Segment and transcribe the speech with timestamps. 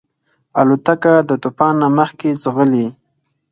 [0.59, 2.87] الوتکه د طوفان نه مخکې ځغلي.